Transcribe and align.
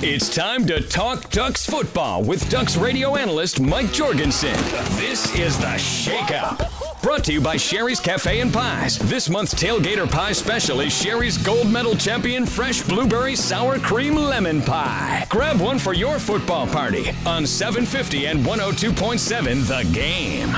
It's 0.00 0.32
time 0.32 0.64
to 0.66 0.80
talk 0.80 1.28
Ducks 1.30 1.66
football 1.66 2.22
with 2.22 2.48
Ducks 2.48 2.76
radio 2.76 3.16
analyst 3.16 3.58
Mike 3.58 3.92
Jorgensen. 3.92 4.54
This 4.96 5.34
is 5.34 5.58
the 5.58 5.74
Shakeup. 5.74 7.02
Brought 7.02 7.24
to 7.24 7.32
you 7.32 7.40
by 7.40 7.56
Shari's 7.56 7.98
Cafe 7.98 8.38
and 8.38 8.52
Pies. 8.52 8.96
This 8.98 9.28
month's 9.28 9.54
tailgater 9.54 10.08
pie 10.08 10.30
special 10.30 10.78
is 10.78 10.92
Shari's 10.92 11.36
gold 11.38 11.68
medal 11.68 11.96
champion 11.96 12.46
fresh 12.46 12.80
blueberry 12.82 13.34
sour 13.34 13.80
cream 13.80 14.14
lemon 14.14 14.62
pie. 14.62 15.26
Grab 15.30 15.60
one 15.60 15.80
for 15.80 15.94
your 15.94 16.20
football 16.20 16.68
party 16.68 17.10
on 17.26 17.44
750 17.44 18.26
and 18.28 18.44
102.7 18.44 19.66
The 19.66 19.92
Game. 19.92 20.56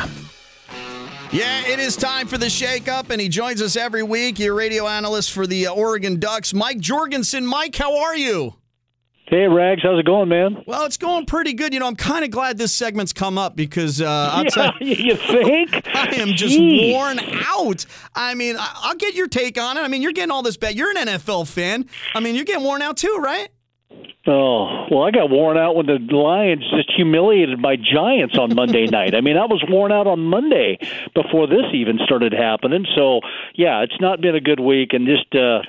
Yeah, 1.32 1.66
it 1.66 1.78
is 1.78 1.96
time 1.96 2.26
for 2.26 2.36
the 2.36 2.46
shakeup, 2.46 3.08
and 3.08 3.18
he 3.18 3.30
joins 3.30 3.62
us 3.62 3.76
every 3.76 4.02
week. 4.02 4.38
Your 4.38 4.54
radio 4.54 4.86
analyst 4.86 5.32
for 5.32 5.46
the 5.46 5.68
uh, 5.68 5.72
Oregon 5.72 6.20
Ducks, 6.20 6.52
Mike 6.52 6.80
Jorgensen. 6.80 7.46
Mike, 7.46 7.76
how 7.76 7.96
are 7.96 8.16
you? 8.16 8.59
Hey, 9.30 9.46
Rags, 9.46 9.80
how's 9.84 9.96
it 10.00 10.06
going, 10.06 10.28
man? 10.28 10.64
Well, 10.66 10.84
it's 10.86 10.96
going 10.96 11.24
pretty 11.24 11.52
good. 11.52 11.72
You 11.72 11.78
know, 11.78 11.86
I'm 11.86 11.94
kind 11.94 12.24
of 12.24 12.32
glad 12.32 12.58
this 12.58 12.72
segment's 12.72 13.12
come 13.12 13.38
up 13.38 13.54
because 13.54 14.00
uh, 14.00 14.30
I'll 14.32 14.42
yeah, 14.42 14.50
tell 14.50 14.72
you 14.80 15.14
think? 15.14 15.86
I 15.94 16.16
am 16.16 16.30
just 16.30 16.58
Jeez. 16.58 16.92
worn 16.92 17.20
out. 17.46 17.86
I 18.16 18.34
mean, 18.34 18.56
I'll 18.58 18.96
get 18.96 19.14
your 19.14 19.28
take 19.28 19.56
on 19.56 19.76
it. 19.76 19.82
I 19.82 19.86
mean, 19.88 20.02
you're 20.02 20.10
getting 20.10 20.32
all 20.32 20.42
this 20.42 20.56
bet. 20.56 20.74
You're 20.74 20.90
an 20.90 20.96
NFL 21.06 21.46
fan. 21.46 21.88
I 22.12 22.18
mean, 22.18 22.34
you're 22.34 22.44
getting 22.44 22.64
worn 22.64 22.82
out 22.82 22.96
too, 22.96 23.20
right? 23.22 23.50
Oh, 24.26 24.86
well, 24.90 25.04
I 25.04 25.12
got 25.12 25.30
worn 25.30 25.56
out 25.56 25.76
when 25.76 25.86
the 25.86 25.98
Lions 26.10 26.64
just 26.76 26.92
humiliated 26.96 27.60
my 27.60 27.76
Giants 27.76 28.36
on 28.36 28.52
Monday 28.56 28.86
night. 28.90 29.14
I 29.14 29.20
mean, 29.20 29.36
I 29.36 29.44
was 29.44 29.64
worn 29.68 29.92
out 29.92 30.08
on 30.08 30.18
Monday 30.18 30.76
before 31.14 31.46
this 31.46 31.66
even 31.72 32.00
started 32.04 32.32
happening. 32.32 32.84
So, 32.96 33.20
yeah, 33.54 33.82
it's 33.82 34.00
not 34.00 34.20
been 34.20 34.34
a 34.34 34.40
good 34.40 34.58
week, 34.60 34.92
and 34.92 35.06
just, 35.06 35.32
uh, 35.36 35.62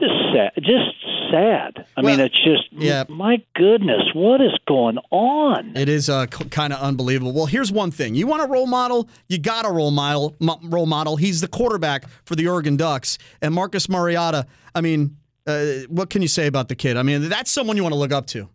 just 0.00 0.34
sad. 0.34 0.52
Just 0.56 1.30
sad. 1.30 1.86
I 1.96 2.02
mean, 2.02 2.18
it's 2.20 2.34
just, 2.44 2.72
yeah. 2.72 3.04
my 3.08 3.42
goodness, 3.54 4.02
what 4.14 4.40
is 4.40 4.52
going 4.66 4.98
on? 5.10 5.76
It 5.76 5.88
is 5.88 6.08
uh, 6.08 6.26
kind 6.26 6.72
of 6.72 6.80
unbelievable. 6.80 7.32
Well, 7.32 7.46
here's 7.46 7.70
one 7.70 7.90
thing: 7.90 8.14
you 8.14 8.26
want 8.26 8.42
a 8.42 8.46
role 8.46 8.66
model, 8.66 9.08
you 9.28 9.38
got 9.38 9.66
a 9.66 9.70
role 9.70 9.90
model. 9.90 10.34
mo- 10.40 10.58
Role 10.62 10.86
model. 10.86 11.16
He's 11.16 11.40
the 11.40 11.48
quarterback 11.48 12.08
for 12.24 12.34
the 12.36 12.48
Oregon 12.48 12.76
Ducks, 12.76 13.18
and 13.40 13.54
Marcus 13.54 13.88
Mariota. 13.88 14.46
I 14.74 14.80
mean, 14.80 15.16
uh, 15.46 15.64
what 15.88 16.10
can 16.10 16.22
you 16.22 16.28
say 16.28 16.46
about 16.46 16.68
the 16.68 16.74
kid? 16.76 16.96
I 16.96 17.02
mean, 17.02 17.28
that's 17.28 17.50
someone 17.50 17.76
you 17.76 17.82
want 17.82 17.92
to 17.92 17.98
look 17.98 18.12
up 18.12 18.26
to. 18.28 18.48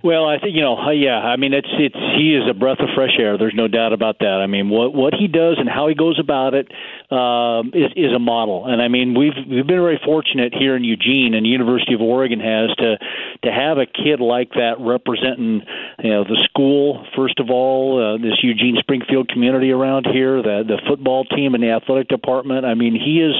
Well, 0.00 0.26
I 0.26 0.38
think 0.38 0.54
you 0.54 0.62
know, 0.62 0.78
uh, 0.78 0.92
yeah. 0.92 1.18
I 1.18 1.36
mean, 1.36 1.52
it's 1.52 1.68
it's 1.76 1.98
he 2.16 2.30
is 2.36 2.48
a 2.48 2.54
breath 2.54 2.78
of 2.78 2.86
fresh 2.94 3.18
air. 3.18 3.36
There's 3.36 3.54
no 3.56 3.66
doubt 3.66 3.92
about 3.92 4.20
that. 4.20 4.38
I 4.40 4.46
mean, 4.46 4.68
what 4.68 4.94
what 4.94 5.12
he 5.12 5.26
does 5.26 5.56
and 5.58 5.68
how 5.68 5.88
he 5.88 5.96
goes 5.96 6.20
about 6.20 6.54
it 6.54 6.70
um, 7.10 7.72
is 7.74 7.90
is 7.96 8.14
a 8.14 8.20
model. 8.20 8.66
And 8.66 8.80
I 8.80 8.86
mean, 8.86 9.18
we've 9.18 9.34
we've 9.50 9.66
been 9.66 9.82
very 9.82 9.98
fortunate 10.04 10.54
here 10.54 10.76
in 10.76 10.84
Eugene, 10.84 11.34
and 11.34 11.44
the 11.44 11.50
University 11.50 11.94
of 11.94 12.00
Oregon 12.00 12.38
has 12.38 12.70
to 12.76 12.96
to 13.42 13.50
have 13.50 13.78
a 13.78 13.86
kid 13.86 14.20
like 14.20 14.50
that 14.54 14.76
representing 14.78 15.62
you 15.98 16.10
know 16.10 16.22
the 16.22 16.38
school 16.48 17.04
first 17.16 17.40
of 17.40 17.50
all, 17.50 17.98
uh, 17.98 18.18
this 18.18 18.38
Eugene 18.40 18.76
Springfield 18.78 19.28
community 19.28 19.72
around 19.72 20.06
here, 20.06 20.42
the 20.42 20.62
the 20.62 20.80
football 20.88 21.24
team 21.24 21.54
and 21.54 21.62
the 21.62 21.70
athletic 21.70 22.06
department. 22.06 22.64
I 22.64 22.74
mean, 22.74 22.94
he 22.94 23.18
is 23.18 23.34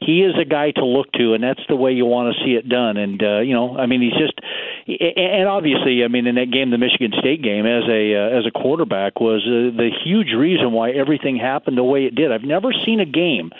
he 0.00 0.22
is 0.22 0.34
a 0.40 0.44
guy 0.44 0.70
to 0.72 0.84
look 0.84 1.10
to, 1.12 1.34
and 1.34 1.42
that's 1.42 1.62
the 1.68 1.76
way 1.76 1.92
you 1.92 2.04
want 2.04 2.34
to 2.34 2.44
see 2.44 2.52
it 2.52 2.68
done. 2.68 2.96
And 2.96 3.22
uh, 3.22 3.40
you 3.40 3.54
know, 3.54 3.76
I 3.76 3.86
mean, 3.86 4.00
he's 4.02 4.14
just, 4.14 4.38
and 4.88 5.48
obviously, 5.48 6.04
I 6.04 6.08
mean, 6.08 6.26
in 6.26 6.36
that 6.36 6.52
game, 6.52 6.70
the 6.70 6.78
Michigan 6.78 7.12
State 7.18 7.42
game, 7.42 7.66
as 7.66 7.82
a 7.88 8.14
uh, 8.14 8.38
as 8.38 8.46
a 8.46 8.52
quarterback, 8.52 9.20
was 9.20 9.42
uh, 9.44 9.76
the 9.76 9.90
huge 10.04 10.28
reason 10.36 10.72
why 10.72 10.90
everything 10.90 11.36
happened 11.36 11.76
the 11.76 11.84
way 11.84 12.04
it 12.04 12.14
did. 12.14 12.30
I've 12.30 12.44
never 12.44 12.72
seen 12.72 13.00
a 13.00 13.04
game. 13.04 13.50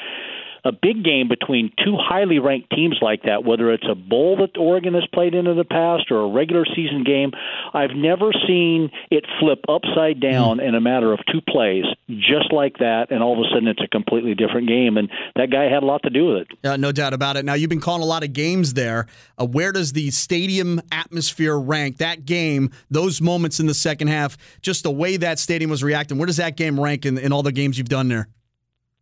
A 0.66 0.72
big 0.72 1.04
game 1.04 1.28
between 1.28 1.70
two 1.84 1.96
highly 1.96 2.40
ranked 2.40 2.70
teams 2.70 2.98
like 3.00 3.22
that, 3.22 3.44
whether 3.44 3.70
it's 3.70 3.86
a 3.88 3.94
bowl 3.94 4.36
that 4.38 4.58
Oregon 4.58 4.94
has 4.94 5.06
played 5.14 5.32
in 5.32 5.46
in 5.46 5.56
the 5.56 5.64
past 5.64 6.10
or 6.10 6.18
a 6.22 6.28
regular 6.28 6.64
season 6.74 7.04
game, 7.04 7.30
I've 7.72 7.94
never 7.94 8.32
seen 8.48 8.90
it 9.12 9.24
flip 9.38 9.60
upside 9.68 10.18
down 10.18 10.58
in 10.58 10.74
a 10.74 10.80
matter 10.80 11.12
of 11.12 11.20
two 11.30 11.40
plays, 11.40 11.84
just 12.08 12.52
like 12.52 12.78
that, 12.78 13.12
and 13.12 13.22
all 13.22 13.34
of 13.34 13.46
a 13.46 13.48
sudden 13.54 13.68
it's 13.68 13.80
a 13.80 13.86
completely 13.86 14.34
different 14.34 14.66
game. 14.66 14.96
And 14.96 15.08
that 15.36 15.52
guy 15.52 15.70
had 15.70 15.84
a 15.84 15.86
lot 15.86 16.02
to 16.02 16.10
do 16.10 16.32
with 16.32 16.42
it. 16.42 16.66
Uh, 16.66 16.76
no 16.76 16.90
doubt 16.90 17.14
about 17.14 17.36
it. 17.36 17.44
Now 17.44 17.54
you've 17.54 17.70
been 17.70 17.80
calling 17.80 18.02
a 18.02 18.06
lot 18.06 18.24
of 18.24 18.32
games 18.32 18.74
there. 18.74 19.06
Uh, 19.40 19.46
where 19.46 19.70
does 19.70 19.92
the 19.92 20.10
stadium 20.10 20.80
atmosphere 20.90 21.56
rank? 21.56 21.98
That 21.98 22.24
game, 22.24 22.72
those 22.90 23.20
moments 23.20 23.60
in 23.60 23.66
the 23.66 23.74
second 23.74 24.08
half, 24.08 24.36
just 24.62 24.82
the 24.82 24.90
way 24.90 25.16
that 25.16 25.38
stadium 25.38 25.70
was 25.70 25.84
reacting. 25.84 26.18
Where 26.18 26.26
does 26.26 26.38
that 26.38 26.56
game 26.56 26.80
rank 26.80 27.06
in, 27.06 27.18
in 27.18 27.32
all 27.32 27.44
the 27.44 27.52
games 27.52 27.78
you've 27.78 27.88
done 27.88 28.08
there? 28.08 28.28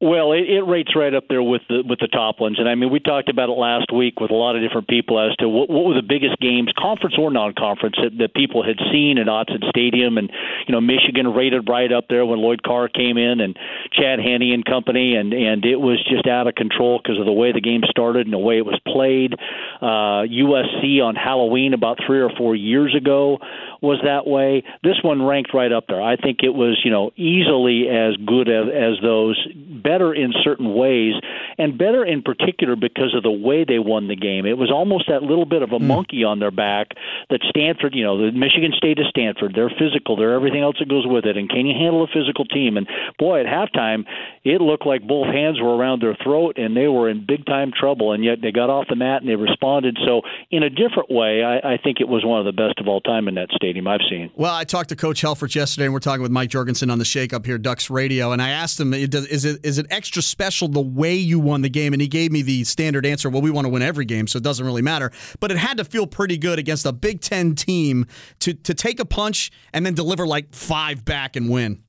Well, 0.05 0.33
it, 0.33 0.45
it 0.45 0.61
rates 0.69 0.93
right 0.95 1.15
up 1.15 1.29
there 1.31 1.43
with 1.43 1.63
the 1.67 1.81
with 1.81 1.99
the 1.99 2.09
top 2.09 2.39
ones, 2.39 2.59
and 2.59 2.69
I 2.69 2.75
mean 2.75 2.93
we 2.93 3.01
talked 3.01 3.31
about 3.31 3.49
it 3.49 3.57
last 3.57 3.91
week 3.91 4.21
with 4.21 4.31
a 4.31 4.35
lot 4.35 4.55
of 4.55 4.61
different 4.61 4.87
people 4.87 5.19
as 5.19 5.35
to 5.37 5.49
what, 5.49 5.71
what 5.71 5.87
were 5.87 5.95
the 5.95 6.05
biggest 6.07 6.37
games, 6.41 6.69
conference 6.77 7.17
or 7.19 7.31
non-conference, 7.31 7.97
that, 8.03 8.19
that 8.19 8.35
people 8.35 8.63
had 8.63 8.77
seen 8.93 9.17
at 9.17 9.29
Autzen 9.29 9.67
Stadium, 9.71 10.19
and 10.19 10.29
you 10.69 10.73
know 10.73 10.81
Michigan 10.83 11.33
rated 11.33 11.71
right 11.71 11.91
up 11.91 12.05
there 12.11 12.27
when 12.27 12.39
Lloyd 12.39 12.63
Carr 12.63 12.91
came 12.91 13.17
in 13.17 13.41
and 13.41 13.57
Chad 13.97 14.19
Henne 14.21 14.53
and 14.53 14.63
company, 14.63 15.17
and 15.17 15.33
and 15.33 15.65
it 15.65 15.81
was 15.81 16.05
just 16.05 16.29
out 16.29 16.49
of 16.49 16.55
control 16.55 17.01
because 17.03 17.19
of 17.19 17.25
the 17.25 17.33
way 17.33 17.53
the 17.53 17.65
game 17.65 17.81
started 17.89 18.27
and 18.27 18.35
the 18.35 18.39
way 18.39 18.59
it 18.59 18.67
was 18.67 18.79
played. 18.85 19.33
Uh, 19.81 20.29
USC 20.29 21.01
on 21.01 21.17
Halloween 21.17 21.73
about 21.73 21.97
three 22.07 22.21
or 22.21 22.29
four 22.37 22.55
years 22.55 22.95
ago 22.95 23.39
was 23.85 24.01
that 24.03 24.27
way. 24.27 24.65
This 24.83 24.97
one 25.03 25.23
ranked 25.23 25.53
right 25.55 25.71
up 25.71 25.85
there. 25.89 26.01
I 26.01 26.17
think 26.17 26.39
it 26.43 26.55
was, 26.55 26.81
you 26.85 26.91
know, 26.91 27.11
easily 27.17 27.89
as 27.89 28.17
good 28.25 28.49
as, 28.49 28.67
as 28.73 29.03
those, 29.03 29.37
better 29.85 30.13
in 30.13 30.33
certain 30.43 30.75
ways, 30.75 31.15
and 31.59 31.79
better 31.79 32.05
in 32.05 32.23
particular 32.23 32.75
because 32.75 33.15
of 33.15 33.23
the 33.23 33.31
way 33.31 33.65
they 33.65 33.79
won 33.79 34.09
the 34.09 34.17
game. 34.17 34.47
It 34.47 34.59
was 34.59 34.73
almost 34.73 35.09
that 35.09 35.23
little 35.23 35.45
bit 35.45 35.63
of 35.63 35.73
a 35.73 35.79
hmm. 35.79 35.87
monkey 35.87 36.25
on 36.25 36.41
their 36.41 36.51
back 36.51 36.89
that 37.31 37.41
Stanford, 37.49 37.95
you 37.95 38.03
know, 38.03 38.19
the 38.19 38.33
Michigan 38.33 38.73
State 38.77 38.99
is 38.99 39.07
Stanford. 39.11 39.53
They're 39.55 39.71
physical. 39.79 40.17
They're 40.17 40.35
everything 40.35 40.63
else 40.63 40.77
that 40.81 40.89
goes 40.89 41.07
with 41.07 41.27
it. 41.27 41.37
And 41.37 41.49
can 41.49 41.67
you 41.67 41.75
handle 41.79 42.03
a 42.03 42.09
physical 42.09 42.47
team? 42.47 42.77
And 42.77 42.89
boy, 43.19 43.41
at 43.41 43.47
halftime, 43.47 44.05
it 44.43 44.61
looked 44.61 44.87
like 44.87 45.07
both 45.07 45.27
hands 45.27 45.61
were 45.61 45.77
around 45.77 46.03
their 46.03 46.17
throat 46.25 46.57
and 46.57 46.77
they 46.77 46.89
were 46.89 47.09
in 47.09 47.25
big 47.27 47.45
time 47.47 47.73
trouble. 47.79 48.13
And 48.13 48.25
yet 48.25 48.39
they 48.43 48.51
got 48.51 48.71
off 48.71 48.87
the 48.89 48.97
mat 48.97 49.21
and 49.21 49.31
they 49.31 49.37
responded. 49.37 49.99
So 50.07 50.23
in 50.51 50.63
a 50.63 50.71
different 50.71 51.11
way, 51.11 51.43
I, 51.45 51.75
I 51.75 51.77
think 51.77 52.01
it 52.01 52.09
was 52.09 52.25
one 52.25 52.41
of 52.41 52.47
the 52.47 52.53
best 52.53 52.81
of 52.81 52.89
all 52.89 53.01
time 53.01 53.29
in 53.29 53.35
that 53.35 53.49
stadium 53.53 53.87
I've 53.87 54.01
seen. 54.09 54.31
Well, 54.35 54.55
I 54.55 54.65
talked 54.65 54.89
to 54.89 54.97
Coach 54.97 55.23
Helfrich 55.23 55.55
yesterday, 55.55 55.85
and 55.85 55.93
we're 55.93 56.01
talking 56.01 56.23
with 56.23 56.31
Mike 56.31 56.51
Jorgensen 56.51 56.91
on 56.91 56.99
the 56.99 57.05
Shake 57.05 57.33
Up 57.33 57.45
here, 57.45 57.59
Ducks 57.59 57.91
Radio, 57.91 58.33
and 58.33 58.41
I 58.41 58.51
asked 58.51 58.81
him, 58.81 58.95
"Is 58.95 59.45
it 59.45 59.65
is 59.65 59.74
it 59.79 59.87
extra 59.91 60.23
special 60.23 60.69
the 60.69 60.81
way 60.81 61.15
you 61.15 61.39
won 61.39 61.63
the 61.63 61.69
game?" 61.69 61.93
And 61.93 62.03
he 62.03 62.09
gave 62.09 62.33
me 62.33 62.43
the 62.43 62.65
standard 62.65 63.07
answer: 63.07 63.29
"Well, 63.29 63.43
we 63.43 63.51
want 63.51 63.65
to 63.65 63.69
win 63.69 63.83
every 63.83 64.05
game, 64.05 64.27
so 64.27 64.39
it 64.39 64.43
doesn't 64.43 64.65
really 64.65 64.83
matter." 64.83 65.11
But 65.41 65.51
it 65.51 65.59
had 65.59 65.77
to 65.79 65.85
feel 65.85 66.07
pretty 66.07 66.39
good 66.39 66.59
against 66.59 66.87
a 66.87 66.93
Big 66.93 67.21
Ten 67.21 67.55
team 67.55 68.07
to 68.41 68.55
to 68.55 68.75
take 68.75 69.01
a 69.01 69.05
punch 69.05 69.51
and 69.73 69.85
then 69.85 69.95
deliver 69.95 70.27
like 70.27 70.55
five 70.55 71.05
back 71.05 71.37
and 71.37 71.49
win. 71.49 71.83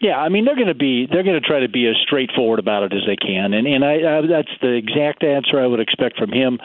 Yeah, 0.00 0.14
I 0.14 0.28
mean 0.28 0.44
they're 0.44 0.54
going 0.54 0.70
to 0.70 0.78
be 0.78 1.08
they're 1.10 1.24
going 1.24 1.40
to 1.40 1.44
try 1.44 1.58
to 1.58 1.68
be 1.68 1.88
as 1.88 1.96
straightforward 2.06 2.60
about 2.60 2.84
it 2.84 2.92
as 2.94 3.02
they 3.04 3.16
can, 3.16 3.52
and 3.52 3.66
and 3.66 3.84
I, 3.84 4.18
I 4.18 4.26
that's 4.30 4.54
the 4.62 4.70
exact 4.78 5.24
answer 5.24 5.58
I 5.58 5.66
would 5.66 5.80
expect 5.80 6.16
from 6.16 6.30
him 6.30 6.60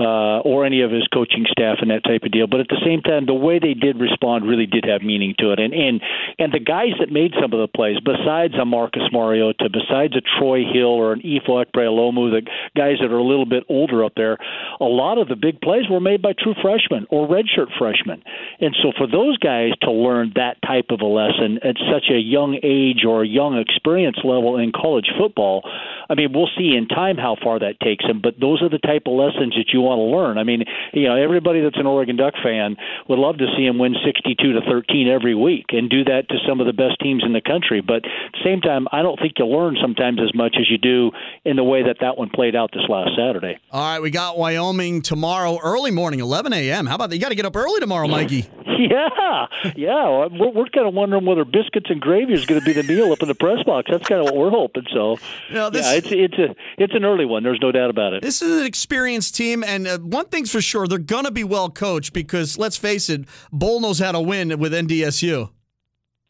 uh, 0.00 0.42
or 0.42 0.66
any 0.66 0.82
of 0.82 0.90
his 0.90 1.06
coaching 1.14 1.46
staff 1.46 1.78
and 1.80 1.92
that 1.92 2.02
type 2.02 2.24
of 2.24 2.32
deal. 2.32 2.48
But 2.48 2.58
at 2.58 2.66
the 2.66 2.82
same 2.84 3.00
time, 3.00 3.26
the 3.26 3.38
way 3.38 3.60
they 3.60 3.74
did 3.74 4.00
respond 4.00 4.48
really 4.48 4.66
did 4.66 4.84
have 4.84 5.02
meaning 5.02 5.36
to 5.38 5.52
it, 5.52 5.60
and 5.60 5.72
and 5.72 6.02
and 6.40 6.52
the 6.52 6.58
guys 6.58 6.98
that 6.98 7.12
made 7.12 7.34
some 7.40 7.52
of 7.52 7.62
the 7.62 7.68
plays, 7.70 7.98
besides 8.02 8.54
a 8.60 8.64
Marcus 8.64 9.06
Mariota, 9.12 9.70
besides 9.70 10.16
a 10.16 10.22
Troy 10.40 10.66
Hill 10.66 10.90
or 10.90 11.12
an 11.12 11.22
Ifo 11.22 11.62
Ekpre-Olomu, 11.62 12.34
the 12.34 12.42
guys 12.74 12.98
that 13.00 13.12
are 13.12 13.22
a 13.22 13.22
little 13.22 13.46
bit 13.46 13.62
older 13.68 14.04
up 14.04 14.14
there, 14.16 14.38
a 14.80 14.90
lot 14.90 15.18
of 15.18 15.28
the 15.28 15.36
big 15.36 15.60
plays 15.60 15.86
were 15.88 16.00
made 16.00 16.20
by 16.20 16.32
true 16.32 16.54
freshmen 16.60 17.06
or 17.10 17.28
redshirt 17.28 17.70
freshmen, 17.78 18.24
and 18.58 18.74
so 18.82 18.90
for 18.98 19.06
those 19.06 19.38
guys 19.38 19.70
to 19.82 19.92
learn 19.92 20.32
that 20.34 20.58
type 20.66 20.86
of 20.90 21.00
a 21.00 21.06
lesson 21.06 21.62
at 21.62 21.78
such 21.86 22.10
a 22.10 22.18
young 22.18 22.58
age 22.64 22.71
age 22.72 23.04
or 23.04 23.24
young 23.24 23.58
experience 23.58 24.16
level 24.24 24.56
in 24.56 24.72
college 24.72 25.10
football, 25.18 25.62
I 26.08 26.14
mean, 26.14 26.32
we'll 26.32 26.50
see 26.56 26.74
in 26.76 26.88
time 26.88 27.16
how 27.16 27.36
far 27.42 27.58
that 27.60 27.80
takes 27.80 28.06
them. 28.06 28.20
But 28.22 28.40
those 28.40 28.62
are 28.62 28.68
the 28.68 28.78
type 28.78 29.04
of 29.06 29.12
lessons 29.12 29.54
that 29.56 29.72
you 29.72 29.80
want 29.80 30.00
to 30.00 30.08
learn. 30.08 30.38
I 30.38 30.44
mean, 30.44 30.64
you 30.92 31.08
know, 31.08 31.16
everybody 31.16 31.60
that's 31.60 31.78
an 31.78 31.86
Oregon 31.86 32.16
Duck 32.16 32.34
fan 32.42 32.76
would 33.08 33.18
love 33.18 33.38
to 33.38 33.46
see 33.56 33.66
them 33.66 33.78
win 33.78 33.94
62 34.04 34.36
to 34.52 34.60
13 34.60 35.08
every 35.08 35.34
week 35.34 35.66
and 35.70 35.88
do 35.88 36.04
that 36.04 36.28
to 36.28 36.36
some 36.48 36.60
of 36.60 36.66
the 36.66 36.72
best 36.72 37.00
teams 37.00 37.22
in 37.24 37.32
the 37.32 37.40
country. 37.40 37.80
But 37.80 38.04
at 38.04 38.32
the 38.32 38.44
same 38.44 38.60
time, 38.60 38.88
I 38.92 39.02
don't 39.02 39.18
think 39.18 39.34
you'll 39.38 39.52
learn 39.52 39.76
sometimes 39.80 40.18
as 40.20 40.34
much 40.34 40.56
as 40.58 40.70
you 40.70 40.78
do 40.78 41.10
in 41.44 41.56
the 41.56 41.64
way 41.64 41.82
that 41.82 41.96
that 42.00 42.16
one 42.16 42.30
played 42.30 42.56
out 42.56 42.70
this 42.72 42.88
last 42.88 43.10
Saturday. 43.16 43.58
All 43.70 43.80
right, 43.80 44.00
we 44.00 44.10
got 44.10 44.38
Wyoming 44.38 45.02
tomorrow, 45.02 45.58
early 45.62 45.90
morning, 45.90 46.20
11 46.20 46.52
a.m. 46.52 46.86
How 46.86 46.96
about 46.96 47.10
that? 47.10 47.16
You 47.16 47.22
got 47.22 47.30
to 47.30 47.34
get 47.34 47.46
up 47.46 47.56
early 47.56 47.80
tomorrow, 47.80 48.08
Mikey. 48.08 48.48
Yeah, 48.78 49.46
yeah. 49.76 50.26
We're, 50.26 50.50
we're 50.50 50.66
kind 50.66 50.86
of 50.88 50.94
wondering 50.94 51.24
whether 51.24 51.44
biscuits 51.44 51.86
and 51.90 52.00
gravy 52.00 52.32
is 52.32 52.46
going 52.46 52.60
to 52.60 52.64
be 52.64 52.72
the 52.72 52.82
meal 52.82 53.12
up 53.12 53.22
in 53.22 53.28
the 53.28 53.34
press 53.34 53.62
box. 53.64 53.88
That's 53.90 54.06
kind 54.08 54.20
of 54.20 54.26
what 54.26 54.36
we're 54.36 54.50
hoping. 54.50 54.84
So, 54.92 55.18
No, 55.52 55.70
this- 55.70 55.86
yeah, 55.86 55.94
it's 55.94 56.08
it's 56.10 56.38
a 56.38 56.54
it's 56.78 56.94
an 56.94 57.04
early 57.04 57.24
one. 57.24 57.42
There's 57.42 57.60
no 57.60 57.70
doubt 57.72 57.90
about 57.90 58.12
it. 58.14 58.22
This 58.22 58.42
is 58.42 58.60
an 58.60 58.66
experienced 58.66 59.34
team, 59.36 59.62
and 59.62 59.86
uh, 59.86 59.98
one 59.98 60.26
thing's 60.26 60.50
for 60.50 60.60
sure, 60.60 60.86
they're 60.88 60.98
going 60.98 61.24
to 61.24 61.30
be 61.30 61.44
well 61.44 61.70
coached 61.70 62.12
because, 62.12 62.58
let's 62.58 62.76
face 62.76 63.08
it, 63.08 63.22
Bohl 63.52 63.80
knows 63.80 63.98
how 63.98 64.12
to 64.12 64.20
win 64.20 64.58
with 64.58 64.72
NDSU. 64.72 65.50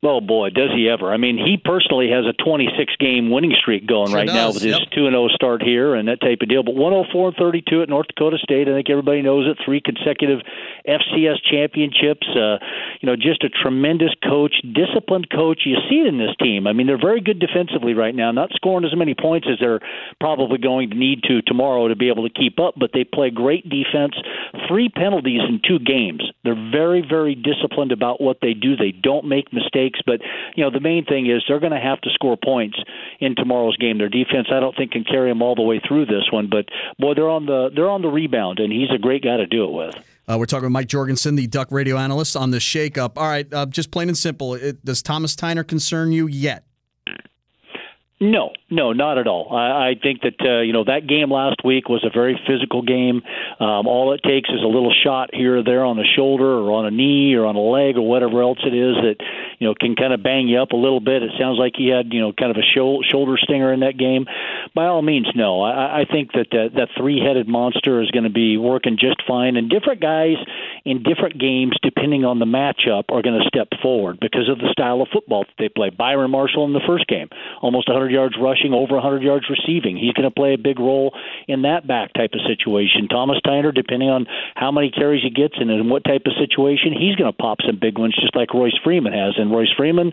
Oh 0.05 0.21
boy, 0.21 0.51
does 0.51 0.71
he 0.75 0.89
ever! 0.89 1.13
I 1.13 1.17
mean, 1.17 1.39
he 1.39 1.57
personally 1.57 2.11
has 2.11 2.27
a 2.27 2.33
26 2.43 2.97
game 2.99 3.31
winning 3.31 3.55
streak 3.57 3.87
going 3.87 4.09
Sure 4.09 4.17
right 4.17 4.27
now 4.27 4.49
with 4.49 4.61
his 4.61 4.75
2 4.91 5.07
and 5.07 5.15
0 5.15 5.29
start 5.29 5.63
here 5.63 5.95
and 5.95 6.09
that 6.09 6.21
type 6.21 6.43
of 6.43 6.49
deal. 6.49 6.65
But 6.65 6.75
104 6.75 7.29
and 7.29 7.37
32 7.37 7.83
at 7.83 7.89
North 7.89 8.09
Dakota 8.09 8.37
State. 8.43 8.67
I 8.67 8.75
think 8.75 8.91
everybody 8.91 9.23
knows 9.23 9.47
it. 9.47 9.63
Three 9.65 9.81
consecutive 9.81 10.41
FCS 10.89 11.39
championships. 11.49 12.27
Uh, 12.35 12.59
you 13.01 13.07
know, 13.07 13.15
just 13.15 13.45
a 13.45 13.49
tremendous 13.49 14.11
coach, 14.27 14.55
disciplined 14.75 15.31
coach. 15.31 15.63
You 15.65 15.77
see 15.89 16.01
it 16.01 16.09
in 16.09 16.19
this 16.19 16.35
team. 16.43 16.67
I 16.67 16.73
mean, 16.73 16.89
they're 16.89 16.99
very 16.99 17.21
good 17.21 17.39
defensively 17.39 17.95
right 17.95 18.15
now. 18.15 18.33
Not 18.33 18.51
scoring 18.55 18.85
as 18.85 18.97
many 18.97 19.15
points 19.15 19.47
as 19.47 19.59
they're 19.61 19.81
probably 20.19 20.59
going 20.59 20.91
to 20.91 20.97
need 20.97 21.23
to 21.31 21.43
tomorrow 21.43 21.87
to 21.87 21.95
be 21.95 22.09
able 22.09 22.29
to 22.29 22.35
keep 22.35 22.59
up, 22.59 22.75
but 22.77 22.91
they 22.93 23.05
play 23.05 23.31
great 23.31 23.71
defense. 23.71 24.15
Three 24.67 24.89
penalties 24.89 25.43
in 25.49 25.61
two 25.63 25.79
games. 25.79 26.25
They're 26.43 26.59
very, 26.73 27.07
very 27.09 27.37
disciplined 27.37 27.93
about 27.93 28.21
what 28.21 28.39
they 28.43 28.55
do. 28.55 28.75
They 28.75 28.91
don't 28.91 29.29
make 29.29 29.47
but 30.07 30.21
you 30.55 30.65
know, 30.65 30.71
the 30.71 30.81
main 30.81 31.05
thing 31.05 31.27
is 31.27 31.43
they're 31.49 31.61
going 31.61 31.73
to 31.73 31.81
have 31.81 32.01
to 32.03 32.11
score 32.11 32.37
points 32.37 32.79
in 33.21 33.35
tomorrow's 33.35 33.77
game. 33.77 33.99
Their 33.99 34.09
defense, 34.09 34.49
I 34.53 34.61
don't 34.61 34.77
think, 34.77 34.93
can 34.93 35.05
carry 35.05 35.31
them 35.31 35.43
all 35.43 35.55
the 35.55 35.63
way 35.63 35.81
through 35.87 36.07
this 36.07 36.31
one, 36.33 36.49
but 36.51 36.67
boy, 36.99 37.15
they're 37.15 37.31
on 37.31 37.47
the 37.47 37.71
they're 37.75 37.91
on 37.91 38.03
the 38.03 38.09
rebound, 38.09 38.59
and 38.59 38.73
he's 38.73 38.91
a 38.95 38.99
great 38.99 39.23
guy 39.23 39.37
to 39.37 39.47
do 39.47 39.65
it 39.65 39.73
with. 39.73 39.95
Uh, 40.29 40.37
we're 40.39 40.47
talking 40.47 40.65
with 40.65 40.73
Mike 40.73 40.89
Jorgensen, 40.89 41.35
the 41.35 41.47
Duck 41.49 41.69
radio 41.73 41.97
analyst, 41.97 42.37
on 42.37 42.53
the 42.53 42.59
shakeup. 42.59 43.13
All 43.17 43.27
right, 43.27 43.53
uh, 43.53 43.67
just 43.67 43.91
plain 43.91 44.09
and 44.09 44.17
simple. 44.17 44.55
It, 44.55 44.85
does 44.85 45.03
Thomas 45.03 45.35
Tyner 45.35 45.67
concern 45.67 46.13
you 46.13 46.27
yet? 46.27 46.65
No, 48.23 48.53
no, 48.71 48.93
not 48.93 49.19
at 49.19 49.27
all. 49.27 49.51
I, 49.51 49.91
I 49.91 49.95
think 50.01 50.23
that 50.23 50.39
uh, 50.39 50.61
you 50.61 50.73
know 50.73 50.85
that 50.85 51.09
game 51.09 51.33
last 51.33 51.65
week 51.65 51.89
was 51.89 52.07
a 52.07 52.11
very 52.15 52.39
physical 52.47 52.81
game. 52.81 53.21
Um, 53.59 53.91
all 53.91 54.15
it 54.15 54.23
takes 54.23 54.49
is 54.49 54.63
a 54.63 54.71
little 54.71 54.95
shot 54.95 55.31
here 55.35 55.59
or 55.59 55.65
there 55.65 55.85
on 55.85 55.97
the 55.97 56.07
shoulder 56.07 56.47
or 56.47 56.71
on 56.71 56.87
a 56.87 56.93
knee 56.93 57.35
or 57.35 57.47
on 57.47 57.57
a 57.57 57.61
leg 57.61 57.97
or 57.97 58.07
whatever 58.07 58.41
else 58.41 58.61
it 58.65 58.79
is 58.79 58.95
that 59.03 59.17
you 59.59 59.67
know 59.67 59.75
can 59.75 59.97
kind 59.97 60.13
of 60.13 60.23
bang 60.23 60.47
you 60.47 60.63
up 60.63 60.71
a 60.71 60.77
little 60.77 61.01
bit. 61.01 61.25
It 61.25 61.33
sounds 61.37 61.59
like 61.59 61.73
he 61.77 61.89
had 61.89 62.15
you 62.15 62.21
know 62.21 62.33
kind 62.33 62.53
of 62.53 62.59
a 62.59 62.63
sho- 62.63 63.03
shoulder 63.03 63.35
stinger 63.43 63.73
in 63.73 63.81
that 63.81 63.99
game. 63.99 64.27
By 64.73 64.87
all 64.87 65.03
means, 65.03 65.27
no. 65.35 65.61
I, 65.61 66.03
I 66.03 66.05
think 66.05 66.31
that 66.39 66.47
that, 66.53 66.79
that 66.79 66.89
three-headed 66.97 67.49
monster 67.49 68.01
is 68.01 68.11
going 68.13 68.25
to 68.25 68.31
be 68.31 68.57
working 68.57 68.99
just 69.01 69.19
fine, 69.27 69.57
and 69.57 69.69
different 69.69 70.01
guys 70.01 70.39
in 70.85 71.03
different 71.03 71.41
games, 71.41 71.75
depending 71.83 72.25
on 72.25 72.39
the 72.39 72.47
matchup, 72.47 73.11
are 73.11 73.23
going 73.23 73.43
to 73.43 73.49
step 73.51 73.67
forward 73.83 74.19
because 74.21 74.49
of 74.49 74.59
the 74.59 74.71
style 74.71 75.03
of 75.03 75.09
football 75.13 75.43
that 75.43 75.59
they 75.59 75.69
play. 75.69 75.91
Byron 75.91 76.31
Marshall 76.31 76.67
in 76.67 76.73
the 76.73 76.87
first 76.87 77.09
game, 77.09 77.27
almost 77.61 77.89
100 77.89 78.12
yards 78.13 78.37
rushing, 78.41 78.73
over 78.73 78.95
100 78.95 79.23
yards 79.23 79.47
receiving. 79.49 79.97
He's 79.97 80.13
going 80.13 80.29
to 80.29 80.35
play 80.35 80.55
a 80.55 80.59
big 80.59 80.79
role 80.79 81.15
in 81.49 81.63
that 81.63 81.87
back 81.87 82.13
type 82.13 82.31
of 82.35 82.41
situation. 82.47 83.09
Thomas 83.09 83.39
Tyner, 83.45 83.75
depending 83.75 84.11
on 84.11 84.27
how 84.55 84.71
many 84.71 84.91
carries 84.91 85.23
he 85.23 85.31
gets 85.31 85.55
and 85.59 85.71
in 85.71 85.89
what 85.89 86.05
type 86.05 86.23
of 86.27 86.33
situation, 86.39 86.93
he's 86.93 87.17
going 87.17 87.31
to 87.31 87.37
pop 87.37 87.59
some 87.67 87.79
big 87.81 87.99
ones, 87.99 88.15
just 88.21 88.37
like 88.37 88.55
Royce 88.55 88.79
Freeman 88.85 89.13
has. 89.13 89.35
And 89.37 89.51
Royce 89.51 89.73
Freeman 89.77 90.13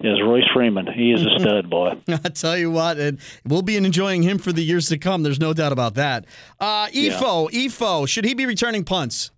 is 0.00 0.20
Royce 0.22 0.48
Freeman. 0.52 0.86
He 0.92 1.12
is 1.12 1.24
a 1.24 1.38
stud, 1.38 1.70
boy. 1.70 1.94
I 2.08 2.28
tell 2.28 2.56
you 2.56 2.70
what, 2.70 2.98
and 2.98 3.18
we'll 3.46 3.62
be 3.62 3.76
enjoying 3.76 4.22
him 4.22 4.38
for 4.38 4.52
the 4.52 4.62
years 4.62 4.88
to 4.88 4.98
come. 4.98 5.22
There's 5.22 5.40
no 5.40 5.52
doubt 5.52 5.72
about 5.72 5.94
that. 5.94 6.26
Uh, 6.60 6.88
Ifo, 6.88 7.50
Ifo, 7.50 8.08
should 8.08 8.24
he 8.24 8.34
be 8.34 8.46
returning 8.46 8.84
punts? 8.84 9.30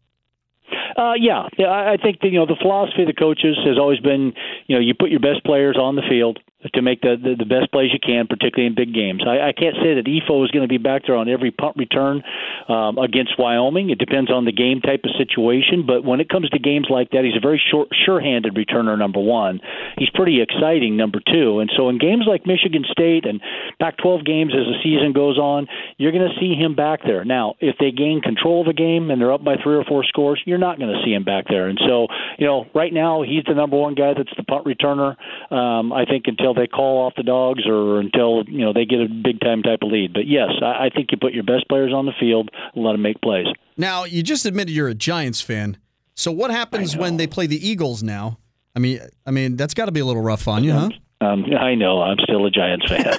Uh, 0.96 1.14
yeah, 1.18 1.48
yeah. 1.56 1.70
I 1.70 1.96
think 1.96 2.20
that, 2.20 2.28
you 2.28 2.38
know 2.38 2.46
the 2.46 2.58
philosophy 2.60 3.02
of 3.02 3.08
the 3.08 3.14
coaches 3.14 3.56
has 3.64 3.78
always 3.78 4.00
been, 4.00 4.34
you 4.66 4.76
know, 4.76 4.80
you 4.80 4.92
put 4.92 5.08
your 5.10 5.20
best 5.20 5.42
players 5.44 5.76
on 5.80 5.96
the 5.96 6.02
field 6.08 6.38
to 6.74 6.82
make 6.82 7.00
the 7.00 7.16
the, 7.16 7.36
the 7.38 7.48
best 7.48 7.72
plays 7.72 7.90
you 7.92 7.98
can, 7.98 8.26
particularly 8.26 8.66
in 8.66 8.74
big 8.74 8.92
games. 8.92 9.22
I, 9.26 9.48
I 9.48 9.52
can't 9.52 9.76
say 9.80 9.94
that 9.96 10.04
Ifo 10.04 10.44
is 10.44 10.50
going 10.50 10.62
to 10.62 10.68
be 10.68 10.78
back 10.78 11.02
there 11.06 11.16
on 11.16 11.28
every 11.28 11.50
punt 11.50 11.76
return 11.76 12.22
um, 12.68 12.98
against 12.98 13.38
Wyoming. 13.38 13.90
It 13.90 13.98
depends 13.98 14.30
on 14.30 14.44
the 14.44 14.52
game 14.52 14.80
type 14.80 15.00
of 15.04 15.10
situation, 15.16 15.84
but 15.86 16.04
when 16.04 16.20
it 16.20 16.28
comes 16.28 16.50
to 16.50 16.58
games 16.58 16.86
like 16.90 17.10
that, 17.10 17.24
he's 17.24 17.36
a 17.36 17.40
very 17.40 17.60
sure-handed 17.70 18.54
returner. 18.54 18.98
Number 18.98 19.20
one, 19.20 19.60
he's 19.96 20.10
pretty 20.10 20.42
exciting. 20.42 20.96
Number 20.96 21.20
two, 21.20 21.60
and 21.60 21.70
so 21.76 21.88
in 21.88 21.98
games 21.98 22.24
like 22.28 22.46
Michigan 22.46 22.84
State 22.90 23.24
and 23.24 23.40
Pac-12 23.80 24.26
games 24.26 24.52
as 24.52 24.66
the 24.66 24.78
season 24.82 25.12
goes 25.12 25.38
on, 25.38 25.66
you're 25.96 26.12
going 26.12 26.28
to 26.28 26.40
see 26.40 26.54
him 26.54 26.74
back 26.74 27.00
there. 27.04 27.24
Now, 27.24 27.54
if 27.60 27.76
they 27.78 27.90
gain 27.90 28.20
control 28.20 28.60
of 28.62 28.66
the 28.66 28.74
game 28.74 29.10
and 29.10 29.20
they're 29.20 29.32
up 29.32 29.44
by 29.44 29.56
three 29.62 29.76
or 29.76 29.84
four 29.84 30.04
scores, 30.04 30.42
you're 30.44 30.58
not 30.58 30.78
going 30.78 30.92
to 30.92 31.00
see 31.04 31.12
him 31.12 31.24
back 31.24 31.46
there. 31.48 31.68
And 31.68 31.78
so, 31.86 32.06
you 32.38 32.46
know, 32.46 32.66
right 32.74 32.92
now 32.92 33.22
he's 33.22 33.44
the 33.46 33.54
number 33.54 33.76
one 33.76 33.94
guy 33.94 34.12
that's 34.16 34.32
the 34.36 34.44
punt 34.44 34.66
returner. 34.66 35.16
Um, 35.52 35.92
I 35.92 36.04
think 36.04 36.24
until 36.26 36.49
they 36.54 36.66
call 36.66 37.06
off 37.06 37.14
the 37.16 37.22
dogs 37.22 37.66
or 37.66 38.00
until 38.00 38.44
you 38.46 38.64
know 38.64 38.72
they 38.72 38.84
get 38.84 39.00
a 39.00 39.08
big 39.08 39.40
time 39.40 39.62
type 39.62 39.80
of 39.82 39.90
lead. 39.90 40.12
But 40.12 40.26
yes, 40.26 40.50
I, 40.62 40.86
I 40.86 40.90
think 40.94 41.08
you 41.12 41.18
put 41.18 41.32
your 41.32 41.44
best 41.44 41.68
players 41.68 41.92
on 41.92 42.06
the 42.06 42.12
field 42.18 42.50
let 42.74 42.92
them 42.92 43.02
make 43.02 43.20
plays. 43.20 43.46
Now, 43.76 44.04
you 44.04 44.22
just 44.22 44.46
admitted 44.46 44.72
you're 44.72 44.88
a 44.88 44.94
Giants 44.94 45.40
fan. 45.40 45.76
So 46.14 46.30
what 46.32 46.50
happens 46.50 46.96
when 46.96 47.16
they 47.16 47.26
play 47.26 47.46
the 47.46 47.66
Eagles 47.66 48.02
now? 48.02 48.38
I 48.74 48.78
mean, 48.78 49.00
I 49.26 49.30
mean 49.30 49.56
that's 49.56 49.74
got 49.74 49.86
to 49.86 49.92
be 49.92 50.00
a 50.00 50.04
little 50.04 50.22
rough 50.22 50.48
on 50.48 50.64
you, 50.64 50.72
huh? 50.72 50.90
Um, 51.22 51.44
I 51.58 51.74
know 51.74 52.02
I'm 52.02 52.18
still 52.22 52.46
a 52.46 52.50
Giants 52.50 52.86
fan. 52.88 53.18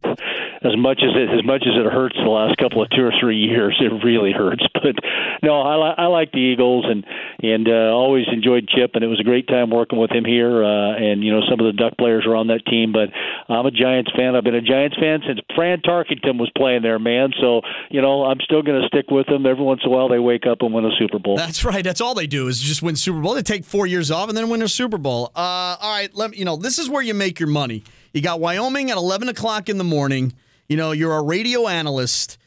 as 0.66 0.76
much 0.76 1.00
as 1.02 1.14
it 1.14 1.30
as 1.30 1.44
much 1.44 1.62
as 1.62 1.78
it 1.78 1.86
hurts 1.86 2.16
the 2.16 2.28
last 2.28 2.56
couple 2.58 2.82
of 2.82 2.90
two 2.90 3.02
or 3.02 3.12
three 3.20 3.38
years, 3.38 3.76
it 3.80 4.04
really 4.04 4.32
hurts. 4.32 4.64
But 4.86 4.94
no, 5.42 5.62
I, 5.62 5.74
li- 5.74 5.94
I 5.98 6.06
like 6.06 6.30
the 6.30 6.38
Eagles 6.38 6.84
and 6.88 7.04
and 7.42 7.66
uh, 7.68 7.90
always 7.90 8.26
enjoyed 8.30 8.68
Chip, 8.68 8.92
and 8.94 9.02
it 9.02 9.08
was 9.08 9.18
a 9.18 9.24
great 9.24 9.48
time 9.48 9.70
working 9.70 9.98
with 9.98 10.12
him 10.12 10.24
here. 10.24 10.62
Uh, 10.62 10.94
and 10.94 11.24
you 11.24 11.32
know, 11.32 11.40
some 11.50 11.58
of 11.58 11.66
the 11.66 11.72
Duck 11.72 11.98
players 11.98 12.24
were 12.24 12.36
on 12.36 12.46
that 12.48 12.64
team, 12.66 12.92
but 12.92 13.10
I'm 13.52 13.66
a 13.66 13.72
Giants 13.72 14.12
fan. 14.16 14.36
I've 14.36 14.44
been 14.44 14.54
a 14.54 14.62
Giants 14.62 14.96
fan 14.96 15.22
since 15.26 15.40
Fran 15.56 15.80
Tarkenton 15.80 16.38
was 16.38 16.50
playing 16.56 16.82
there, 16.82 17.00
man. 17.00 17.32
So 17.40 17.62
you 17.90 18.00
know, 18.00 18.24
I'm 18.24 18.38
still 18.42 18.62
going 18.62 18.80
to 18.80 18.86
stick 18.86 19.10
with 19.10 19.26
them. 19.26 19.44
Every 19.44 19.64
once 19.64 19.80
in 19.84 19.90
a 19.90 19.92
while, 19.92 20.08
they 20.08 20.20
wake 20.20 20.46
up 20.46 20.62
and 20.62 20.72
win 20.72 20.84
a 20.84 20.94
Super 20.98 21.18
Bowl. 21.18 21.36
That's 21.36 21.64
right. 21.64 21.82
That's 21.82 22.00
all 22.00 22.14
they 22.14 22.28
do 22.28 22.46
is 22.46 22.60
just 22.60 22.82
win 22.82 22.94
Super 22.94 23.20
Bowl. 23.20 23.34
They 23.34 23.42
take 23.42 23.64
four 23.64 23.88
years 23.88 24.12
off 24.12 24.28
and 24.28 24.38
then 24.38 24.48
win 24.48 24.62
a 24.62 24.68
Super 24.68 24.98
Bowl. 24.98 25.32
Uh, 25.34 25.76
all 25.80 25.92
right, 25.92 26.14
let 26.14 26.30
me, 26.30 26.38
you 26.38 26.44
know 26.44 26.56
this 26.56 26.78
is 26.78 26.88
where 26.88 27.02
you 27.02 27.14
make 27.14 27.40
your 27.40 27.48
money. 27.48 27.82
You 28.12 28.22
got 28.22 28.40
Wyoming 28.40 28.90
at 28.90 28.96
11 28.96 29.28
o'clock 29.28 29.68
in 29.68 29.78
the 29.78 29.84
morning. 29.84 30.32
You 30.68 30.76
know 30.76 30.92
you're 30.92 31.16
a 31.16 31.22
radio 31.22 31.68
analyst. 31.68 32.38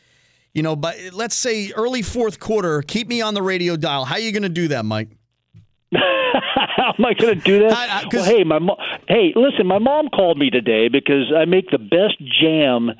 You 0.53 0.63
know, 0.63 0.75
but 0.75 0.97
let's 1.13 1.35
say 1.35 1.71
early 1.75 2.01
fourth 2.01 2.39
quarter, 2.39 2.81
keep 2.81 3.07
me 3.07 3.21
on 3.21 3.35
the 3.35 3.41
radio 3.41 3.75
dial. 3.77 4.03
How 4.03 4.15
are 4.15 4.19
you 4.19 4.31
going 4.31 4.43
to 4.43 4.49
do 4.49 4.69
that, 4.69 4.83
Mike? 4.83 5.09
How 5.93 6.93
am 6.97 7.05
I 7.05 7.13
going 7.13 7.35
to 7.37 7.43
do 7.43 7.59
that? 7.67 7.71
I- 7.71 8.01
I- 8.01 8.09
well, 8.11 8.23
hey, 8.25 8.43
my 8.43 8.59
mo- 8.59 8.77
hey, 9.07 9.31
listen, 9.35 9.67
my 9.67 9.77
mom 9.79 10.09
called 10.09 10.37
me 10.37 10.49
today 10.49 10.87
because 10.87 11.31
I 11.35 11.45
make 11.45 11.69
the 11.69 11.77
best 11.77 12.17
jam 12.41 12.91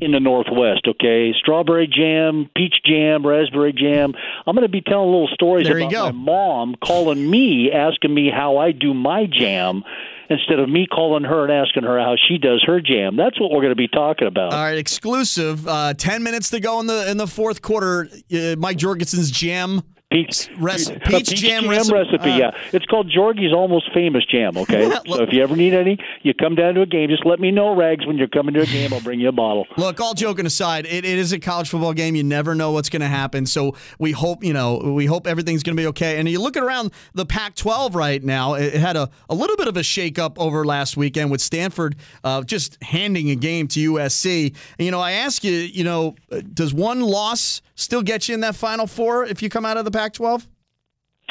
in 0.00 0.12
the 0.12 0.20
Northwest. 0.20 0.86
Okay, 0.86 1.32
strawberry 1.38 1.86
jam, 1.86 2.48
peach 2.56 2.74
jam, 2.84 3.26
raspberry 3.26 3.72
jam. 3.72 4.14
I'm 4.46 4.54
going 4.54 4.66
to 4.66 4.72
be 4.72 4.80
telling 4.82 5.10
little 5.10 5.28
stories 5.32 5.66
There 5.68 5.78
about 5.78 5.92
my 5.92 6.10
mom 6.12 6.74
calling 6.84 7.28
me, 7.28 7.70
asking 7.72 8.12
me 8.14 8.30
how 8.30 8.58
I 8.58 8.72
do 8.72 8.92
my 8.94 9.26
jam. 9.26 9.82
Instead 10.30 10.58
of 10.60 10.68
me 10.68 10.86
calling 10.86 11.24
her 11.24 11.44
and 11.44 11.52
asking 11.52 11.82
her 11.82 11.98
how 11.98 12.14
she 12.28 12.38
does 12.38 12.62
her 12.66 12.80
jam, 12.80 13.16
that's 13.16 13.40
what 13.40 13.50
we're 13.50 13.60
going 13.60 13.70
to 13.70 13.74
be 13.76 13.88
talking 13.88 14.26
about. 14.28 14.52
All 14.52 14.62
right, 14.62 14.78
exclusive. 14.78 15.66
Uh, 15.66 15.94
Ten 15.94 16.22
minutes 16.22 16.50
to 16.50 16.60
go 16.60 16.80
in 16.80 16.86
the 16.86 17.10
in 17.10 17.16
the 17.16 17.26
fourth 17.26 17.60
quarter. 17.62 18.08
Uh, 18.32 18.56
Mike 18.58 18.76
Jorgensen's 18.78 19.30
jam. 19.30 19.82
Peach, 20.12 20.50
Rec- 20.58 20.80
a 20.88 21.00
peach 21.00 21.34
jam 21.40 21.68
recipe. 21.68 22.30
Uh, 22.30 22.36
yeah. 22.36 22.50
It's 22.72 22.86
called 22.86 23.10
Jorgie's 23.10 23.52
Almost 23.52 23.92
Famous 23.94 24.24
Jam, 24.26 24.56
okay? 24.56 24.86
Look- 25.06 25.06
so 25.06 25.22
if 25.22 25.32
you 25.32 25.42
ever 25.42 25.56
need 25.56 25.74
any, 25.74 25.98
you 26.22 26.34
come 26.34 26.54
down 26.54 26.74
to 26.74 26.82
a 26.82 26.86
game. 26.86 27.08
Just 27.08 27.24
let 27.24 27.40
me 27.40 27.50
know, 27.50 27.74
Rags, 27.74 28.06
when 28.06 28.18
you're 28.18 28.28
coming 28.28 28.54
to 28.54 28.60
a 28.60 28.66
game. 28.66 28.92
I'll 28.92 29.00
bring 29.00 29.20
you 29.20 29.28
a 29.28 29.32
bottle. 29.32 29.66
Look, 29.76 30.00
all 30.00 30.14
joking 30.14 30.46
aside, 30.46 30.86
it, 30.86 31.04
it 31.04 31.18
is 31.18 31.32
a 31.32 31.38
college 31.38 31.68
football 31.70 31.92
game. 31.92 32.14
You 32.14 32.22
never 32.24 32.54
know 32.54 32.72
what's 32.72 32.88
going 32.88 33.00
to 33.00 33.08
happen. 33.08 33.46
So 33.46 33.74
we 33.98 34.12
hope, 34.12 34.44
you 34.44 34.52
know, 34.52 34.78
we 34.78 35.06
hope 35.06 35.26
everything's 35.26 35.62
going 35.62 35.76
to 35.76 35.80
be 35.82 35.86
okay. 35.88 36.18
And 36.18 36.28
you 36.28 36.40
look 36.40 36.56
around 36.56 36.92
the 37.14 37.26
Pac-12 37.26 37.94
right 37.94 38.22
now. 38.22 38.54
It, 38.54 38.74
it 38.74 38.80
had 38.80 38.96
a, 38.96 39.08
a 39.28 39.34
little 39.34 39.56
bit 39.56 39.68
of 39.68 39.76
a 39.76 39.80
shakeup 39.80 40.36
over 40.38 40.64
last 40.64 40.96
weekend 40.96 41.30
with 41.30 41.40
Stanford 41.40 41.96
uh, 42.24 42.42
just 42.42 42.82
handing 42.82 43.30
a 43.30 43.34
game 43.34 43.68
to 43.68 43.92
USC. 43.94 44.54
And, 44.78 44.84
you 44.84 44.90
know, 44.90 45.00
I 45.00 45.12
ask 45.12 45.44
you, 45.44 45.52
you 45.52 45.84
know, 45.84 46.14
uh, 46.30 46.40
does 46.52 46.74
one 46.74 47.00
loss 47.00 47.62
still 47.74 48.02
get 48.02 48.28
you 48.28 48.34
in 48.34 48.40
that 48.40 48.54
Final 48.54 48.86
Four 48.86 49.24
if 49.24 49.42
you 49.42 49.48
come 49.48 49.64
out 49.64 49.76
of 49.76 49.84
the 49.84 49.90
Pac-12? 50.02 50.48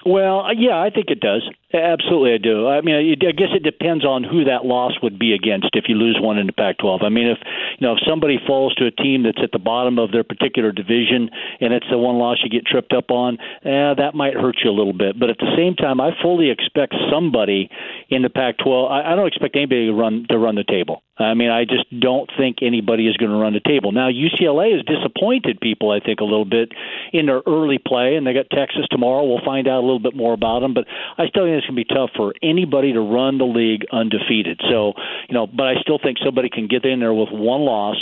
Well, 0.06 0.40
uh, 0.42 0.54
yeah, 0.56 0.80
I 0.80 0.90
think 0.90 1.08
it 1.10 1.20
does. 1.20 1.44
Absolutely, 1.74 2.34
I 2.34 2.38
do. 2.38 2.68
I 2.68 2.82
mean, 2.82 3.16
I 3.22 3.32
guess 3.32 3.50
it 3.56 3.64
depends 3.64 4.06
on 4.06 4.24
who 4.24 4.44
that 4.44 4.66
loss 4.66 4.92
would 5.02 5.18
be 5.18 5.34
against 5.34 5.70
if 5.74 5.86
you 5.88 5.96
lose 5.96 6.18
one 6.20 6.38
in 6.38 6.48
the 6.48 6.54
Pac-12. 6.54 7.04
I 7.04 7.10
mean, 7.10 7.28
if 7.28 7.38
you 7.80 7.88
know 7.88 7.94
if 7.94 8.00
somebody 8.08 8.40
falls 8.46 8.76
to 8.76 8.88
a 8.88 8.92
team 8.92 9.24
that's 9.24 9.40
at 9.42 9.52
the 9.54 9.60
bottom 9.60 9.98
of 9.98 10.12
their 10.12 10.24
particular 10.24 10.74
division 10.74 11.30
and 11.62 11.74
it's 11.74 11.86
the 11.90 11.98
one 11.98 12.18
loss 12.18 12.40
you 12.44 12.50
get 12.50 12.66
tripped 12.66 12.94
up 12.94 13.10
on, 13.10 13.38
eh, 13.64 13.94
that 13.96 14.16
might 14.16 14.34
hurt 14.34 14.58
you 14.64 14.70
a 14.70 14.76
little 14.76 14.94
bit. 14.94 15.18
But 15.18 15.30
at 15.30 15.38
the 15.38 15.54
same 15.56 15.76
time, 15.76 16.02
I 16.02 16.12
fully 16.22 16.50
expect 16.50 16.94
somebody 17.10 17.70
in 18.10 18.22
the 18.22 18.30
Pac-12. 18.30 18.92
I, 18.92 19.14
I 19.14 19.16
don't 19.16 19.28
expect 19.28 19.56
anybody 19.56 19.86
to 19.88 19.94
run 19.94 20.26
to 20.30 20.38
run 20.38 20.56
the 20.56 20.66
table. 20.66 21.04
I 21.22 21.34
mean, 21.34 21.50
I 21.50 21.66
just 21.66 21.86
don't 22.00 22.30
think 22.38 22.58
anybody 22.62 23.08
is 23.08 23.16
going 23.18 23.32
to 23.32 23.38
run 23.38 23.54
the 23.54 23.62
table. 23.62 23.92
Now, 23.92 24.10
UCLA 24.10 24.76
has 24.76 24.84
disappointed 24.86 25.60
people, 25.62 25.92
I 25.92 26.00
think, 26.00 26.20
a 26.20 26.24
little 26.24 26.46
bit 26.46 26.72
in 27.14 27.28
their 27.28 27.42
early 27.46 27.78
play, 27.78 28.16
and 28.16 28.26
they 28.26 28.34
got 28.34 28.50
Texas 28.50 28.86
tomorrow. 28.90 29.24
We'll 29.26 29.46
find 29.46 29.68
out 29.68 29.80
a 29.80 29.86
little 29.86 30.00
bit 30.00 30.16
more 30.16 30.34
about 30.34 30.62
them, 30.62 30.74
but 30.74 30.86
I 31.18 31.28
still 31.28 31.46
it's 31.62 31.70
going 31.70 31.78
to 31.78 31.86
be 31.86 31.94
tough 31.94 32.10
for 32.16 32.34
anybody 32.42 32.94
to 32.94 33.00
run 33.00 33.38
the 33.38 33.46
league 33.46 33.86
undefeated. 33.92 34.60
So, 34.70 34.94
you 35.30 35.34
know, 35.34 35.48
but 35.48 35.68
I 35.68 35.76
still 35.82 36.00
think 36.02 36.18
somebody 36.24 36.50
can 36.50 36.68
get 36.68 36.86
in 36.86 37.00
there 37.00 37.14
with 37.14 37.30
one 37.32 37.62
loss 37.62 37.98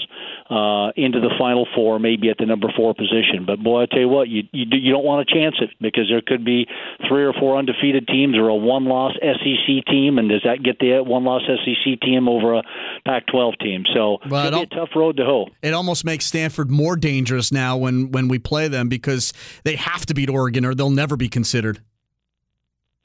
uh, 0.50 0.92
into 0.96 1.20
the 1.20 1.30
final 1.38 1.68
four, 1.76 2.00
maybe 2.00 2.30
at 2.30 2.38
the 2.38 2.46
number 2.46 2.68
four 2.76 2.94
position. 2.94 3.46
But 3.46 3.62
boy, 3.62 3.84
I 3.84 3.86
tell 3.86 4.00
you 4.00 4.08
what, 4.08 4.30
you 4.30 4.44
you, 4.52 4.66
you 4.72 4.92
don't 4.92 5.06
want 5.06 5.28
to 5.28 5.34
chance 5.34 5.56
it 5.62 5.70
because 5.80 6.10
there 6.10 6.22
could 6.26 6.44
be 6.44 6.66
three 7.08 7.24
or 7.24 7.34
four 7.34 7.58
undefeated 7.58 8.08
teams 8.08 8.38
or 8.38 8.48
a 8.50 8.56
one-loss 8.56 9.14
SEC 9.22 9.86
team, 9.86 10.18
and 10.18 10.30
does 10.30 10.42
that 10.46 10.64
get 10.64 10.80
the 10.80 11.04
one-loss 11.04 11.44
SEC 11.46 12.00
team 12.02 12.28
over 12.28 12.56
a 12.56 12.64
Pac-12 13.06 13.60
team? 13.60 13.84
So 13.94 14.18
Well, 14.30 14.48
it'll 14.48 14.66
be 14.66 14.76
a 14.76 14.80
tough 14.80 14.96
road 14.96 15.18
to 15.18 15.26
hoe. 15.26 15.50
It 15.62 15.74
almost 15.74 16.06
makes 16.06 16.26
Stanford 16.26 16.72
more 16.72 16.96
dangerous 16.96 17.52
now 17.52 17.78
when 17.78 18.12
when 18.12 18.28
we 18.28 18.40
play 18.40 18.68
them 18.68 18.90
because 18.90 19.34
they 19.64 19.76
have 19.76 20.06
to 20.08 20.14
beat 20.14 20.30
Oregon 20.30 20.66
or 20.66 20.74
they'll 20.74 20.90
never 20.90 21.16
be 21.16 21.30
considered. 21.30 21.82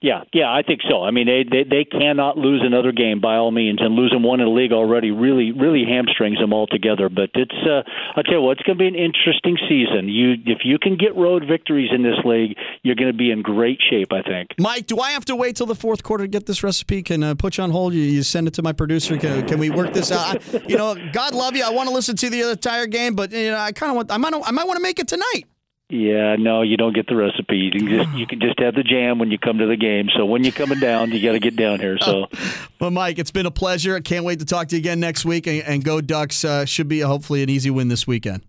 Yeah, 0.04 0.24
yeah, 0.34 0.52
I 0.52 0.60
think 0.60 0.82
so. 0.86 1.02
I 1.02 1.12
mean, 1.12 1.26
they, 1.26 1.44
they 1.50 1.64
they 1.64 1.84
cannot 1.86 2.36
lose 2.36 2.60
another 2.62 2.92
game 2.92 3.22
by 3.22 3.36
all 3.36 3.50
means, 3.50 3.80
and 3.80 3.94
losing 3.94 4.22
one 4.22 4.38
in 4.38 4.44
the 4.44 4.52
league 4.52 4.70
already 4.70 5.10
really 5.10 5.50
really 5.50 5.86
hamstrings 5.88 6.36
them 6.38 6.52
altogether. 6.52 7.08
But 7.08 7.30
it's 7.32 7.56
uh, 7.64 7.88
I 8.14 8.20
tell 8.20 8.34
you 8.34 8.40
what, 8.42 8.58
it's 8.58 8.66
going 8.66 8.76
to 8.76 8.82
be 8.82 8.86
an 8.86 8.96
interesting 8.96 9.56
season. 9.66 10.10
You 10.10 10.34
if 10.44 10.58
you 10.62 10.78
can 10.78 10.98
get 10.98 11.16
road 11.16 11.44
victories 11.48 11.88
in 11.90 12.02
this 12.02 12.18
league, 12.26 12.54
you're 12.82 12.96
going 12.96 13.12
to 13.12 13.16
be 13.16 13.30
in 13.30 13.40
great 13.40 13.80
shape. 13.80 14.12
I 14.12 14.20
think. 14.20 14.50
Mike, 14.58 14.86
do 14.86 15.00
I 15.00 15.12
have 15.12 15.24
to 15.24 15.36
wait 15.36 15.56
till 15.56 15.64
the 15.64 15.74
fourth 15.74 16.02
quarter 16.02 16.24
to 16.24 16.28
get 16.28 16.44
this 16.44 16.62
recipe? 16.62 17.02
Can 17.02 17.22
uh, 17.22 17.34
put 17.34 17.56
you 17.56 17.64
on 17.64 17.70
hold? 17.70 17.94
You, 17.94 18.02
you 18.02 18.22
send 18.24 18.46
it 18.46 18.52
to 18.54 18.62
my 18.62 18.74
producer. 18.74 19.16
Can, 19.16 19.48
can 19.48 19.58
we 19.58 19.70
work 19.70 19.94
this 19.94 20.12
out? 20.12 20.36
I, 20.36 20.62
you 20.68 20.76
know, 20.76 20.96
God 21.12 21.34
love 21.34 21.56
you. 21.56 21.64
I 21.64 21.70
want 21.70 21.88
to 21.88 21.94
listen 21.94 22.14
to 22.16 22.28
the 22.28 22.50
entire 22.50 22.86
game, 22.86 23.14
but 23.14 23.32
you 23.32 23.52
know, 23.52 23.56
I 23.56 23.72
kind 23.72 23.88
of 23.88 23.96
want. 23.96 24.10
I 24.10 24.18
might. 24.18 24.34
I 24.34 24.50
might 24.50 24.66
want 24.66 24.76
to 24.76 24.82
make 24.82 24.98
it 24.98 25.08
tonight. 25.08 25.44
Yeah, 25.90 26.36
no, 26.38 26.62
you 26.62 26.76
don't 26.78 26.94
get 26.94 27.06
the 27.08 27.14
recipe. 27.14 27.56
You 27.58 27.70
can 27.70 27.88
just 27.88 28.10
you 28.16 28.26
can 28.26 28.40
just 28.40 28.58
have 28.58 28.74
the 28.74 28.82
jam 28.82 29.18
when 29.18 29.30
you 29.30 29.38
come 29.38 29.58
to 29.58 29.66
the 29.66 29.76
game. 29.76 30.08
So 30.16 30.24
when 30.24 30.42
you're 30.42 30.52
coming 30.52 30.80
down, 30.80 31.10
you 31.12 31.22
got 31.22 31.32
to 31.32 31.38
get 31.38 31.56
down 31.56 31.78
here. 31.78 31.98
So, 32.00 32.26
Well, 32.80 32.90
Mike, 32.90 33.18
it's 33.18 33.30
been 33.30 33.44
a 33.46 33.50
pleasure. 33.50 33.94
I 33.96 34.00
can't 34.00 34.24
wait 34.24 34.38
to 34.38 34.46
talk 34.46 34.68
to 34.68 34.76
you 34.76 34.80
again 34.80 34.98
next 34.98 35.24
week. 35.26 35.46
And, 35.46 35.62
and 35.62 35.84
go 35.84 36.00
Ducks! 36.00 36.42
Uh, 36.44 36.64
should 36.64 36.88
be 36.88 37.00
hopefully 37.00 37.42
an 37.42 37.50
easy 37.50 37.68
win 37.70 37.88
this 37.88 38.06
weekend. 38.06 38.44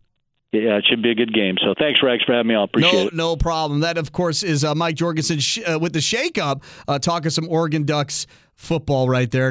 yeah, 0.54 0.78
it 0.78 0.86
should 0.90 1.04
be 1.04 1.12
a 1.12 1.16
good 1.16 1.34
game. 1.34 1.56
So 1.62 1.74
thanks, 1.78 2.00
Rex, 2.02 2.24
for 2.24 2.32
having 2.34 2.48
me 2.48 2.56
on. 2.56 2.64
Appreciate 2.64 2.94
No, 2.94 3.08
it. 3.08 3.14
no 3.14 3.36
problem. 3.36 3.82
That, 3.82 3.98
of 3.98 4.14
course, 4.14 4.42
is 4.42 4.64
uh, 4.64 4.74
Mike 4.74 4.96
Jorgensen 4.96 5.40
sh- 5.40 5.60
uh, 5.68 5.78
with 5.78 5.92
the 5.92 6.02
shake 6.02 6.38
up, 6.38 6.64
uh, 6.88 7.00
talking 7.00 7.30
some 7.32 7.50
Oregon 7.50 7.84
Ducks 7.84 8.28
football 8.56 9.10
right 9.10 9.30
there. 9.30 9.44